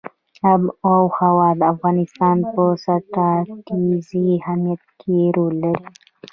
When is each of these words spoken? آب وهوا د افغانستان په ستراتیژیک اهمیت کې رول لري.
آب 0.53 0.61
وهوا 1.03 1.49
د 1.59 1.61
افغانستان 1.73 2.37
په 2.53 2.63
ستراتیژیک 2.83 4.29
اهمیت 4.43 4.81
کې 4.99 5.17
رول 5.35 5.53
لري. 5.63 5.85